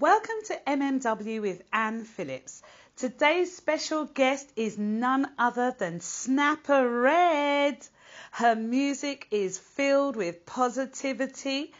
Welcome 0.00 0.36
to 0.44 0.60
MMW 0.64 1.42
with 1.42 1.60
Anne 1.72 2.04
Phillips. 2.04 2.62
Today's 2.96 3.56
special 3.56 4.04
guest 4.04 4.48
is 4.54 4.78
none 4.78 5.28
other 5.36 5.74
than 5.76 5.98
Snapper 5.98 6.88
Red. 6.88 7.84
Her 8.30 8.54
music 8.54 9.26
is 9.32 9.58
filled 9.58 10.14
with 10.14 10.46
positivity, 10.46 11.72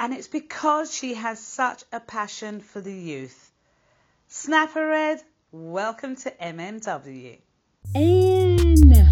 and 0.00 0.12
it's 0.12 0.26
because 0.26 0.92
she 0.92 1.14
has 1.14 1.38
such 1.38 1.84
a 1.92 2.00
passion 2.00 2.58
for 2.58 2.80
the 2.80 2.92
youth. 2.92 3.52
Snapper 4.26 4.88
Red, 4.88 5.22
welcome 5.52 6.16
to 6.16 6.30
MMW. 6.42 7.38
Anne, 7.94 9.09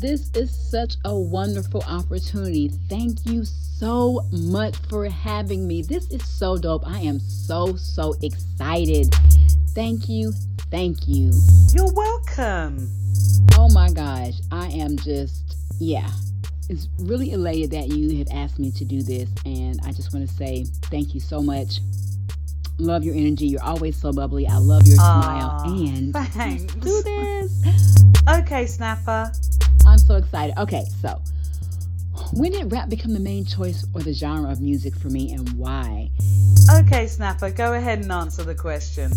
this 0.00 0.30
is 0.34 0.50
such 0.50 0.96
a 1.04 1.14
wonderful 1.14 1.82
opportunity. 1.86 2.70
Thank 2.88 3.26
you 3.26 3.44
so 3.44 4.26
much 4.32 4.74
for 4.88 5.04
having 5.06 5.66
me. 5.68 5.82
This 5.82 6.10
is 6.10 6.26
so 6.26 6.56
dope. 6.56 6.86
I 6.86 7.00
am 7.00 7.20
so, 7.20 7.76
so 7.76 8.14
excited. 8.22 9.14
Thank 9.74 10.08
you. 10.08 10.32
Thank 10.70 11.06
you. 11.06 11.32
You're 11.74 11.92
welcome. 11.92 12.90
Oh 13.58 13.68
my 13.70 13.90
gosh. 13.90 14.34
I 14.50 14.68
am 14.68 14.96
just, 14.96 15.56
yeah. 15.78 16.08
It's 16.70 16.88
really 17.00 17.32
elated 17.32 17.70
that 17.72 17.88
you 17.88 18.16
have 18.18 18.28
asked 18.32 18.58
me 18.58 18.70
to 18.72 18.84
do 18.84 19.02
this. 19.02 19.28
And 19.44 19.80
I 19.84 19.92
just 19.92 20.14
want 20.14 20.26
to 20.26 20.34
say 20.34 20.64
thank 20.84 21.14
you 21.14 21.20
so 21.20 21.42
much. 21.42 21.80
Love 22.78 23.04
your 23.04 23.14
energy. 23.14 23.48
You're 23.48 23.62
always 23.62 24.00
so 24.00 24.12
bubbly. 24.12 24.46
I 24.46 24.56
love 24.56 24.86
your 24.86 24.98
Aw, 24.98 25.20
smile. 25.20 25.88
And 25.88 26.14
thanks. 26.14 26.74
do 26.76 27.02
this. 27.02 28.04
Okay, 28.28 28.64
Snapper. 28.64 29.30
I'm 29.90 29.98
so 29.98 30.14
excited. 30.14 30.56
Okay, 30.56 30.84
so 31.02 31.20
when 32.32 32.52
did 32.52 32.70
rap 32.70 32.88
become 32.88 33.12
the 33.12 33.18
main 33.18 33.44
choice 33.44 33.84
or 33.92 34.02
the 34.02 34.12
genre 34.12 34.48
of 34.48 34.60
music 34.60 34.94
for 34.94 35.08
me 35.08 35.32
and 35.32 35.50
why? 35.54 36.10
Okay, 36.72 37.08
Snapper, 37.08 37.50
go 37.50 37.74
ahead 37.74 37.98
and 37.98 38.12
answer 38.12 38.44
the 38.44 38.54
question. 38.54 39.10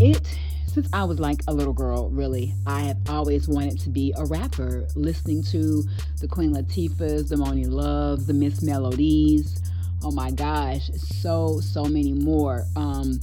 It, 0.00 0.20
since 0.66 0.88
I 0.92 1.04
was 1.04 1.20
like 1.20 1.42
a 1.46 1.54
little 1.54 1.72
girl, 1.72 2.10
really, 2.10 2.52
I 2.66 2.80
have 2.80 2.96
always 3.08 3.46
wanted 3.46 3.78
to 3.78 3.90
be 3.90 4.12
a 4.16 4.24
rapper, 4.24 4.88
listening 4.96 5.44
to 5.52 5.84
the 6.20 6.26
Queen 6.26 6.52
Latifahs, 6.52 7.28
the 7.28 7.36
Monie 7.36 7.70
Loves, 7.70 8.26
the 8.26 8.34
Miss 8.34 8.60
Melodies. 8.60 9.62
Oh 10.02 10.10
my 10.10 10.32
gosh, 10.32 10.90
so, 10.96 11.60
so 11.60 11.84
many 11.84 12.12
more. 12.12 12.64
Um, 12.74 13.20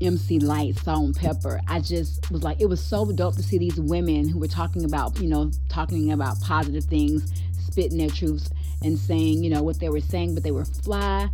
MC 0.00 0.38
Lyte, 0.38 0.78
Salt 0.78 1.04
and 1.04 1.16
Pepper. 1.16 1.60
I 1.66 1.80
just 1.80 2.30
was 2.30 2.42
like, 2.42 2.60
it 2.60 2.66
was 2.66 2.82
so 2.82 3.10
dope 3.10 3.36
to 3.36 3.42
see 3.42 3.58
these 3.58 3.80
women 3.80 4.28
who 4.28 4.38
were 4.38 4.48
talking 4.48 4.84
about, 4.84 5.18
you 5.20 5.28
know, 5.28 5.50
talking 5.68 6.12
about 6.12 6.40
positive 6.40 6.84
things, 6.84 7.32
spitting 7.58 7.98
their 7.98 8.10
truths 8.10 8.50
and 8.82 8.98
saying, 8.98 9.42
you 9.42 9.50
know, 9.50 9.62
what 9.62 9.80
they 9.80 9.88
were 9.88 10.00
saying, 10.00 10.34
but 10.34 10.44
they 10.44 10.52
were 10.52 10.64
fly. 10.64 11.28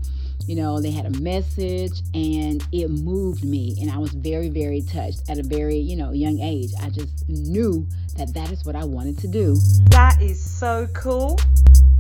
You 0.46 0.56
know, 0.56 0.80
they 0.80 0.90
had 0.90 1.06
a 1.06 1.20
message 1.20 2.02
and 2.12 2.66
it 2.70 2.88
moved 2.90 3.44
me. 3.44 3.76
And 3.80 3.90
I 3.90 3.98
was 3.98 4.12
very, 4.12 4.48
very 4.48 4.82
touched 4.82 5.28
at 5.28 5.38
a 5.38 5.42
very, 5.42 5.76
you 5.76 5.96
know, 5.96 6.12
young 6.12 6.38
age. 6.40 6.70
I 6.82 6.90
just 6.90 7.28
knew 7.28 7.86
that 8.16 8.34
that 8.34 8.52
is 8.52 8.64
what 8.64 8.76
I 8.76 8.84
wanted 8.84 9.18
to 9.20 9.28
do. 9.28 9.56
That 9.90 10.20
is 10.20 10.38
so 10.38 10.86
cool. 10.92 11.38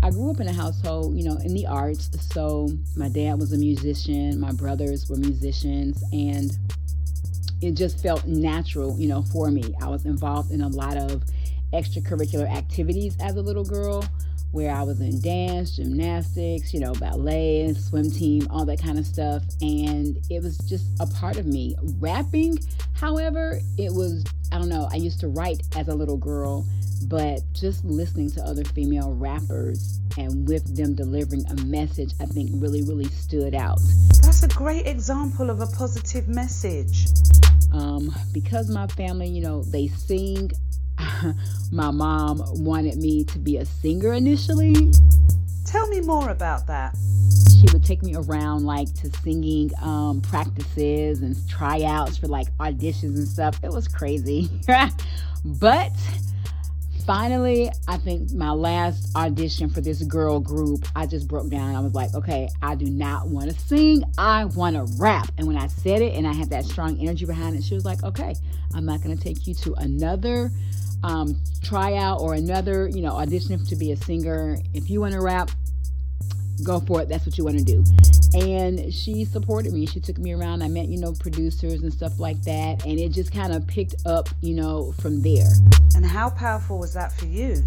I 0.02 0.10
grew 0.10 0.30
up 0.30 0.40
in 0.40 0.48
a 0.48 0.52
household, 0.52 1.16
you 1.16 1.24
know, 1.24 1.36
in 1.42 1.54
the 1.54 1.66
arts. 1.66 2.10
So 2.32 2.68
my 2.96 3.08
dad 3.08 3.38
was 3.38 3.52
a 3.54 3.58
musician, 3.58 4.38
my 4.38 4.52
brothers 4.52 5.08
were 5.08 5.16
musicians, 5.16 6.04
and 6.12 6.50
it 7.62 7.72
just 7.72 8.02
felt 8.02 8.26
natural, 8.26 8.98
you 8.98 9.08
know, 9.08 9.22
for 9.22 9.50
me. 9.50 9.74
I 9.80 9.88
was 9.88 10.04
involved 10.04 10.50
in 10.50 10.60
a 10.60 10.68
lot 10.68 10.98
of 10.98 11.24
extracurricular 11.72 12.48
activities 12.48 13.16
as 13.20 13.36
a 13.36 13.42
little 13.42 13.64
girl 13.64 14.04
where 14.54 14.72
I 14.72 14.84
was 14.84 15.00
in 15.00 15.20
dance, 15.20 15.74
gymnastics, 15.74 16.72
you 16.72 16.78
know, 16.78 16.92
ballet, 16.92 17.74
swim 17.74 18.08
team, 18.08 18.46
all 18.50 18.64
that 18.66 18.80
kind 18.80 19.00
of 19.00 19.04
stuff. 19.04 19.42
And 19.60 20.16
it 20.30 20.44
was 20.44 20.56
just 20.58 20.86
a 21.00 21.06
part 21.06 21.38
of 21.38 21.44
me. 21.44 21.74
Rapping, 21.98 22.60
however, 22.92 23.58
it 23.76 23.92
was, 23.92 24.24
I 24.52 24.58
don't 24.58 24.68
know, 24.68 24.88
I 24.92 24.96
used 24.96 25.18
to 25.20 25.28
write 25.28 25.62
as 25.76 25.88
a 25.88 25.94
little 25.94 26.16
girl, 26.16 26.64
but 27.08 27.40
just 27.52 27.84
listening 27.84 28.30
to 28.30 28.42
other 28.42 28.62
female 28.62 29.12
rappers 29.12 29.98
and 30.18 30.46
with 30.46 30.76
them 30.76 30.94
delivering 30.94 31.44
a 31.50 31.56
message, 31.64 32.12
I 32.20 32.26
think 32.26 32.50
really, 32.54 32.82
really 32.82 33.08
stood 33.08 33.56
out. 33.56 33.80
That's 34.22 34.44
a 34.44 34.48
great 34.48 34.86
example 34.86 35.50
of 35.50 35.62
a 35.62 35.66
positive 35.66 36.28
message. 36.28 37.06
Um, 37.72 38.14
because 38.32 38.70
my 38.70 38.86
family, 38.86 39.26
you 39.26 39.42
know, 39.42 39.64
they 39.64 39.88
sing, 39.88 40.52
my 41.72 41.90
mom 41.90 42.42
wanted 42.64 42.96
me 42.96 43.24
to 43.24 43.38
be 43.38 43.58
a 43.58 43.64
singer 43.64 44.12
initially. 44.12 44.92
Tell 45.64 45.88
me 45.88 46.00
more 46.00 46.30
about 46.30 46.66
that. 46.66 46.96
She 47.60 47.72
would 47.72 47.84
take 47.84 48.02
me 48.02 48.14
around 48.14 48.64
like 48.64 48.92
to 48.94 49.10
singing 49.22 49.70
um, 49.82 50.20
practices 50.20 51.22
and 51.22 51.36
tryouts 51.48 52.18
for 52.18 52.26
like 52.26 52.54
auditions 52.58 53.16
and 53.16 53.26
stuff. 53.26 53.58
It 53.62 53.70
was 53.70 53.88
crazy. 53.88 54.50
but 55.44 55.92
finally, 57.06 57.70
I 57.88 57.96
think 57.96 58.32
my 58.32 58.50
last 58.50 59.14
audition 59.16 59.68
for 59.70 59.80
this 59.80 60.02
girl 60.02 60.40
group, 60.40 60.86
I 60.94 61.06
just 61.06 61.28
broke 61.28 61.48
down. 61.48 61.74
I 61.74 61.80
was 61.80 61.94
like, 61.94 62.14
okay, 62.14 62.48
I 62.62 62.74
do 62.74 62.86
not 62.86 63.28
want 63.28 63.50
to 63.50 63.58
sing. 63.58 64.04
I 64.18 64.44
want 64.46 64.76
to 64.76 64.84
rap. 64.98 65.30
And 65.38 65.46
when 65.46 65.56
I 65.56 65.66
said 65.68 66.02
it 66.02 66.14
and 66.14 66.26
I 66.26 66.32
had 66.32 66.50
that 66.50 66.64
strong 66.64 66.98
energy 67.00 67.24
behind 67.26 67.56
it, 67.56 67.64
she 67.64 67.74
was 67.74 67.84
like, 67.84 68.02
okay, 68.04 68.34
I'm 68.74 68.84
not 68.84 69.02
going 69.02 69.16
to 69.16 69.22
take 69.22 69.46
you 69.46 69.54
to 69.54 69.74
another 69.74 70.50
um, 71.04 71.38
tryout 71.62 72.20
or 72.20 72.34
another, 72.34 72.88
you 72.88 73.02
know, 73.02 73.12
audition 73.12 73.64
to 73.66 73.76
be 73.76 73.92
a 73.92 73.96
singer. 73.96 74.56
If 74.72 74.88
you 74.88 75.00
want 75.00 75.12
to 75.12 75.20
rap, 75.20 75.50
go 76.64 76.80
for 76.80 77.02
it. 77.02 77.08
That's 77.08 77.26
what 77.26 77.36
you 77.36 77.44
want 77.44 77.58
to 77.58 77.64
do. 77.64 77.84
And 78.34 78.92
she 78.92 79.24
supported 79.24 79.72
me. 79.72 79.86
She 79.86 80.00
took 80.00 80.18
me 80.18 80.32
around. 80.32 80.62
I 80.62 80.68
met, 80.68 80.88
you 80.88 80.98
know, 80.98 81.12
producers 81.12 81.82
and 81.82 81.92
stuff 81.92 82.18
like 82.18 82.40
that. 82.42 82.84
And 82.86 82.98
it 82.98 83.10
just 83.10 83.32
kind 83.32 83.52
of 83.52 83.66
picked 83.66 83.94
up, 84.06 84.28
you 84.40 84.54
know, 84.54 84.92
from 85.00 85.20
there. 85.20 85.50
And 85.94 86.06
how 86.06 86.30
powerful 86.30 86.78
was 86.78 86.94
that 86.94 87.12
for 87.12 87.26
you? 87.26 87.62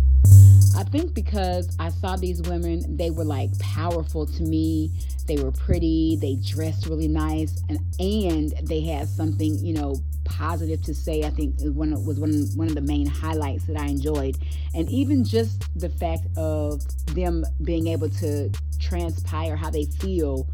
I 0.76 0.84
think 0.84 1.14
because 1.14 1.76
I 1.80 1.90
saw 1.90 2.16
these 2.16 2.42
women, 2.42 2.98
they 2.98 3.12
were 3.12 3.24
like 3.24 3.58
powerful 3.60 4.26
to 4.26 4.44
me. 4.44 4.92
They 5.28 5.38
were 5.38 5.52
pretty, 5.52 6.18
they 6.22 6.36
dressed 6.36 6.88
really 6.88 7.08
nice, 7.08 7.62
and 7.68 7.80
and 8.00 8.54
they 8.68 8.82
had 8.82 9.10
something, 9.10 9.58
you 9.60 9.74
know, 9.74 9.96
positive 10.28 10.82
to 10.84 10.94
say. 10.94 11.24
I 11.24 11.30
think 11.30 11.56
one 11.62 11.92
was 12.06 12.20
one 12.20 12.48
one 12.56 12.68
of 12.68 12.76
the 12.76 12.82
main 12.82 13.08
highlights 13.08 13.66
that 13.66 13.78
I 13.78 13.86
enjoyed, 13.86 14.38
and 14.74 14.90
even 14.90 15.24
just 15.24 15.64
the 15.80 15.90
fact 15.90 16.28
of 16.38 16.82
them 17.16 17.44
being 17.64 17.88
able 17.88 18.10
to 18.10 18.52
transpire 18.80 19.56
how 19.56 19.70
they 19.70 19.86
feel 19.86 20.48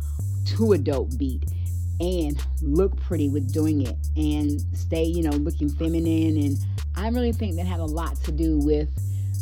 to 0.45 0.73
a 0.73 0.77
dope 0.77 1.17
beat 1.17 1.43
and 1.99 2.43
look 2.61 2.99
pretty 3.01 3.29
with 3.29 3.53
doing 3.53 3.81
it 3.81 3.95
and 4.15 4.61
stay, 4.75 5.03
you 5.03 5.23
know, 5.23 5.31
looking 5.31 5.69
feminine. 5.69 6.37
And 6.37 6.57
I 6.95 7.07
really 7.09 7.33
think 7.33 7.55
that 7.55 7.65
had 7.65 7.79
a 7.79 7.85
lot 7.85 8.15
to 8.23 8.31
do 8.31 8.59
with 8.59 8.89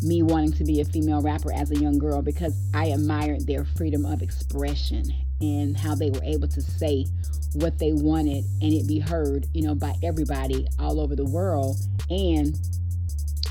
me 0.04 0.24
wanting 0.24 0.52
to 0.54 0.64
be 0.64 0.82
a 0.82 0.86
female 0.86 1.22
rapper 1.22 1.54
as 1.54 1.72
a 1.72 1.76
young 1.76 1.98
girl 1.98 2.22
because 2.22 2.56
I 2.74 2.88
admired 2.88 3.46
their 3.46 3.66
freedom 3.66 4.06
of 4.06 4.22
expression 4.22 5.06
and 5.42 5.78
how 5.78 5.96
they 5.96 6.10
were 6.10 6.24
able 6.24 6.48
to 6.48 6.62
say 6.62 7.06
what 7.54 7.78
they 7.80 7.92
wanted 7.92 8.46
and 8.62 8.74
it 8.74 8.88
be 8.88 9.00
heard, 9.00 9.46
you 9.54 9.62
know, 9.62 9.76
by 9.76 9.94
everybody 10.04 10.68
all 10.80 11.00
over 11.00 11.16
the 11.16 11.26
world. 11.26 11.78
And 12.10 12.58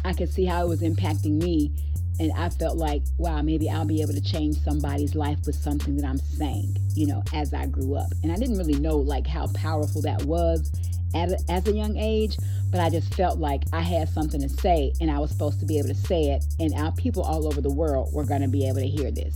I 0.04 0.12
could 0.12 0.32
see 0.32 0.44
how 0.44 0.64
it 0.64 0.68
was 0.68 0.80
impacting 0.80 1.42
me. 1.42 1.72
And 2.18 2.32
I 2.32 2.50
felt 2.50 2.76
like, 2.76 3.02
wow, 3.18 3.40
maybe 3.40 3.70
I'll 3.70 3.86
be 3.86 4.02
able 4.02 4.12
to 4.12 4.20
change 4.20 4.56
somebody's 4.58 5.14
life 5.14 5.38
with 5.46 5.56
something 5.56 5.96
that 5.96 6.06
I'm 6.06 6.18
saying, 6.18 6.76
you 6.94 7.06
know, 7.06 7.22
as 7.32 7.54
I 7.54 7.66
grew 7.66 7.94
up. 7.96 8.10
And 8.22 8.30
I 8.30 8.36
didn't 8.36 8.58
really 8.58 8.78
know 8.78 8.96
like 8.96 9.26
how 9.26 9.46
powerful 9.54 10.02
that 10.02 10.22
was 10.24 10.70
at 11.14 11.30
a, 11.30 11.38
as 11.48 11.66
a 11.66 11.72
young 11.72 11.96
age, 11.96 12.36
but 12.70 12.80
I 12.80 12.90
just 12.90 13.14
felt 13.14 13.38
like 13.38 13.64
I 13.72 13.80
had 13.80 14.08
something 14.08 14.40
to 14.40 14.48
say 14.48 14.92
and 15.00 15.10
I 15.10 15.18
was 15.18 15.30
supposed 15.30 15.60
to 15.60 15.66
be 15.66 15.78
able 15.78 15.88
to 15.88 15.94
say 15.94 16.24
it. 16.24 16.44
And 16.58 16.74
our 16.74 16.92
people 16.92 17.22
all 17.22 17.46
over 17.46 17.60
the 17.60 17.72
world 17.72 18.12
were 18.12 18.24
going 18.24 18.42
to 18.42 18.48
be 18.48 18.68
able 18.68 18.80
to 18.80 18.88
hear 18.88 19.10
this. 19.10 19.34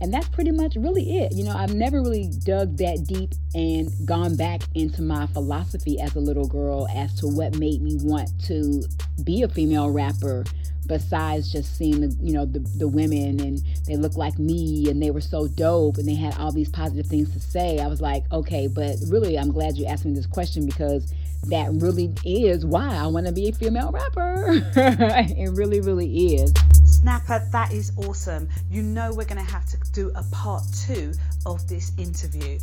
And 0.00 0.14
that's 0.14 0.28
pretty 0.28 0.52
much 0.52 0.76
really 0.76 1.18
it. 1.18 1.32
You 1.32 1.44
know, 1.44 1.52
I've 1.56 1.74
never 1.74 2.00
really 2.00 2.30
dug 2.44 2.76
that 2.78 3.04
deep 3.06 3.32
and 3.54 3.90
gone 4.06 4.36
back 4.36 4.62
into 4.74 5.02
my 5.02 5.26
philosophy 5.28 6.00
as 6.00 6.14
a 6.14 6.20
little 6.20 6.46
girl 6.46 6.86
as 6.94 7.14
to 7.20 7.26
what 7.26 7.58
made 7.58 7.82
me 7.82 7.98
want 8.02 8.30
to 8.44 8.82
be 9.24 9.42
a 9.42 9.48
female 9.48 9.90
rapper 9.90 10.44
besides 10.86 11.52
just 11.52 11.76
seeing 11.76 12.00
the 12.00 12.16
you 12.20 12.32
know 12.32 12.46
the, 12.46 12.60
the 12.78 12.88
women 12.88 13.38
and 13.40 13.62
they 13.86 13.96
look 13.96 14.16
like 14.16 14.38
me 14.38 14.88
and 14.88 15.02
they 15.02 15.10
were 15.10 15.20
so 15.20 15.46
dope 15.46 15.98
and 15.98 16.08
they 16.08 16.14
had 16.14 16.36
all 16.38 16.50
these 16.50 16.70
positive 16.70 17.06
things 17.06 17.30
to 17.32 17.40
say. 17.40 17.78
I 17.78 17.86
was 17.86 18.00
like 18.00 18.24
okay 18.32 18.66
but 18.66 18.96
really 19.08 19.38
i'm 19.38 19.52
glad 19.52 19.76
you 19.76 19.84
asked 19.84 20.04
me 20.04 20.14
this 20.14 20.26
question 20.26 20.64
because 20.64 21.12
that 21.48 21.68
really 21.74 22.12
is 22.24 22.64
why 22.64 22.88
i 22.96 23.06
want 23.06 23.26
to 23.26 23.32
be 23.32 23.48
a 23.48 23.52
female 23.52 23.92
rapper. 23.92 24.62
It 24.76 25.50
really 25.54 25.80
really 25.80 26.36
is 26.36 26.52
Snapper, 26.98 27.46
that 27.52 27.72
is 27.72 27.92
awesome. 27.96 28.48
You 28.68 28.82
know, 28.82 29.12
we're 29.14 29.24
going 29.24 29.44
to 29.44 29.52
have 29.52 29.64
to 29.66 29.76
do 29.92 30.10
a 30.16 30.24
part 30.32 30.64
two 30.84 31.12
of 31.46 31.64
this 31.68 31.92
interview. 31.96 32.58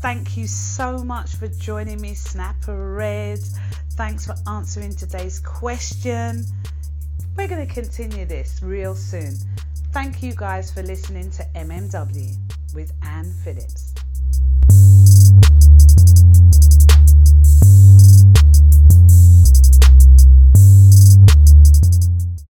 Thank 0.00 0.36
you 0.36 0.46
so 0.46 0.98
much 0.98 1.34
for 1.34 1.48
joining 1.48 2.00
me, 2.00 2.14
Snapper 2.14 2.94
Red. 2.94 3.40
Thanks 3.94 4.26
for 4.26 4.36
answering 4.46 4.94
today's 4.94 5.40
question. 5.40 6.44
We're 7.36 7.48
going 7.48 7.66
to 7.66 7.74
continue 7.74 8.26
this 8.26 8.62
real 8.62 8.94
soon. 8.94 9.34
Thank 9.92 10.22
you 10.22 10.34
guys 10.36 10.70
for 10.70 10.84
listening 10.84 11.32
to 11.32 11.42
MMW 11.56 12.36
with 12.72 12.92
Anne 13.02 13.34
Phillips. 13.42 13.92